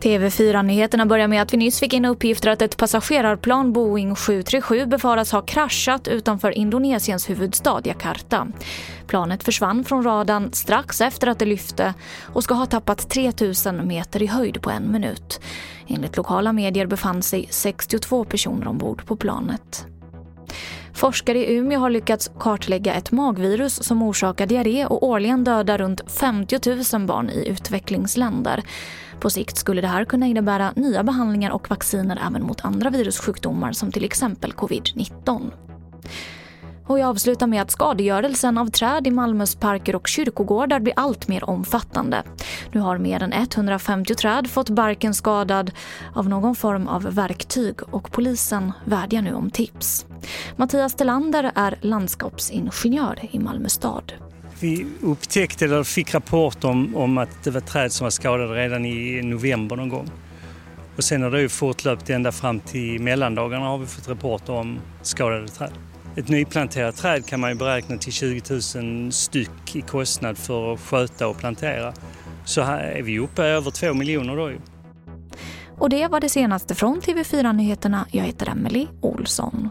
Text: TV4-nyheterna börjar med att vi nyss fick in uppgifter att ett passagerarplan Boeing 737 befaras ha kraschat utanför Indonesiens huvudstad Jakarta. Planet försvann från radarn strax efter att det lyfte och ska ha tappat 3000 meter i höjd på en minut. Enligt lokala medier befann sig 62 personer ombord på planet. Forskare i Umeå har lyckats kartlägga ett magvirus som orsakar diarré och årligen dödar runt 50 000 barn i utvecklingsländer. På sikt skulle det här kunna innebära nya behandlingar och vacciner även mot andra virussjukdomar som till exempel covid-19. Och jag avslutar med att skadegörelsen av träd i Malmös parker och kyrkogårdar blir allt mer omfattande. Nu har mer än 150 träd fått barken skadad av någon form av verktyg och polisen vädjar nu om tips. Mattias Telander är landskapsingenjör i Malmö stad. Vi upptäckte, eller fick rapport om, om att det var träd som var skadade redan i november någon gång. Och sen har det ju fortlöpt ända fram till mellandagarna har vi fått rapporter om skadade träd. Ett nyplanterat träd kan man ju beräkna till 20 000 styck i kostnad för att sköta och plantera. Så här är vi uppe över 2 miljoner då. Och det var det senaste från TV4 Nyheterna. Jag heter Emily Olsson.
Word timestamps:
TV4-nyheterna 0.00 1.06
börjar 1.06 1.28
med 1.28 1.42
att 1.42 1.52
vi 1.52 1.56
nyss 1.56 1.80
fick 1.80 1.92
in 1.92 2.04
uppgifter 2.04 2.50
att 2.50 2.62
ett 2.62 2.76
passagerarplan 2.76 3.72
Boeing 3.72 4.14
737 4.14 4.86
befaras 4.86 5.32
ha 5.32 5.42
kraschat 5.42 6.08
utanför 6.08 6.50
Indonesiens 6.50 7.30
huvudstad 7.30 7.80
Jakarta. 7.84 8.48
Planet 9.06 9.44
försvann 9.44 9.84
från 9.84 10.04
radarn 10.04 10.52
strax 10.52 11.00
efter 11.00 11.26
att 11.26 11.38
det 11.38 11.44
lyfte 11.44 11.94
och 12.22 12.44
ska 12.44 12.54
ha 12.54 12.66
tappat 12.66 13.10
3000 13.10 13.88
meter 13.88 14.22
i 14.22 14.26
höjd 14.26 14.62
på 14.62 14.70
en 14.70 14.92
minut. 14.92 15.40
Enligt 15.86 16.16
lokala 16.16 16.52
medier 16.52 16.86
befann 16.86 17.22
sig 17.22 17.46
62 17.50 18.24
personer 18.24 18.68
ombord 18.68 19.06
på 19.06 19.16
planet. 19.16 19.86
Forskare 20.98 21.38
i 21.38 21.56
Umeå 21.56 21.80
har 21.80 21.90
lyckats 21.90 22.30
kartlägga 22.38 22.94
ett 22.94 23.12
magvirus 23.12 23.82
som 23.84 24.02
orsakar 24.02 24.46
diarré 24.46 24.86
och 24.86 25.02
årligen 25.02 25.44
dödar 25.44 25.78
runt 25.78 26.10
50 26.10 26.96
000 26.96 27.06
barn 27.06 27.30
i 27.30 27.48
utvecklingsländer. 27.48 28.62
På 29.20 29.30
sikt 29.30 29.56
skulle 29.56 29.80
det 29.80 29.88
här 29.88 30.04
kunna 30.04 30.26
innebära 30.26 30.72
nya 30.76 31.02
behandlingar 31.02 31.50
och 31.50 31.70
vacciner 31.70 32.22
även 32.26 32.42
mot 32.42 32.64
andra 32.64 32.90
virussjukdomar 32.90 33.72
som 33.72 33.92
till 33.92 34.04
exempel 34.04 34.52
covid-19. 34.52 35.50
Och 36.86 36.98
jag 36.98 37.08
avslutar 37.08 37.46
med 37.46 37.62
att 37.62 37.70
skadegörelsen 37.70 38.58
av 38.58 38.66
träd 38.66 39.06
i 39.06 39.10
Malmös 39.10 39.56
parker 39.56 39.96
och 39.96 40.08
kyrkogårdar 40.08 40.80
blir 40.80 40.94
allt 40.96 41.28
mer 41.28 41.50
omfattande. 41.50 42.22
Nu 42.72 42.80
har 42.80 42.98
mer 42.98 43.22
än 43.22 43.32
150 43.32 44.14
träd 44.14 44.50
fått 44.50 44.70
barken 44.70 45.14
skadad 45.14 45.70
av 46.14 46.28
någon 46.28 46.54
form 46.54 46.88
av 46.88 47.02
verktyg 47.02 47.76
och 47.90 48.12
polisen 48.12 48.72
vädjar 48.84 49.22
nu 49.22 49.34
om 49.34 49.50
tips. 49.50 50.07
Mattias 50.56 50.94
Telander 50.94 51.52
är 51.54 51.78
landskapsingenjör 51.80 53.18
i 53.30 53.38
Malmö 53.38 53.68
stad. 53.68 54.12
Vi 54.60 54.86
upptäckte, 55.02 55.64
eller 55.64 55.84
fick 55.84 56.14
rapport 56.14 56.64
om, 56.64 56.96
om 56.96 57.18
att 57.18 57.44
det 57.44 57.50
var 57.50 57.60
träd 57.60 57.92
som 57.92 58.04
var 58.04 58.10
skadade 58.10 58.54
redan 58.54 58.86
i 58.86 59.22
november 59.22 59.76
någon 59.76 59.88
gång. 59.88 60.10
Och 60.96 61.04
sen 61.04 61.22
har 61.22 61.30
det 61.30 61.40
ju 61.40 61.48
fortlöpt 61.48 62.10
ända 62.10 62.32
fram 62.32 62.60
till 62.60 63.02
mellandagarna 63.02 63.66
har 63.66 63.78
vi 63.78 63.86
fått 63.86 64.08
rapporter 64.08 64.52
om 64.52 64.78
skadade 65.02 65.48
träd. 65.48 65.72
Ett 66.16 66.28
nyplanterat 66.28 66.96
träd 66.96 67.26
kan 67.26 67.40
man 67.40 67.50
ju 67.50 67.56
beräkna 67.56 67.96
till 67.96 68.12
20 68.12 68.42
000 68.76 69.12
styck 69.12 69.76
i 69.76 69.80
kostnad 69.80 70.38
för 70.38 70.72
att 70.72 70.80
sköta 70.80 71.28
och 71.28 71.38
plantera. 71.38 71.92
Så 72.44 72.62
här 72.62 72.78
är 72.78 73.02
vi 73.02 73.18
uppe 73.18 73.42
över 73.42 73.70
2 73.70 73.94
miljoner 73.94 74.36
då. 74.36 74.52
Och 75.78 75.90
det 75.90 76.08
var 76.08 76.20
det 76.20 76.28
senaste 76.28 76.74
från 76.74 77.00
TV4 77.00 77.52
Nyheterna. 77.52 78.06
Jag 78.10 78.24
heter 78.24 78.48
Emily 78.48 78.86
Olsson. 79.00 79.68